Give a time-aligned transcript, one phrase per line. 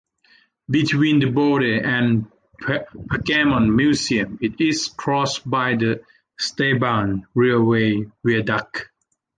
[0.67, 2.25] Between the Bode and
[2.63, 6.03] Pergamon Museums it is crossed by the
[6.39, 8.89] Stadtbahn railway viaduct.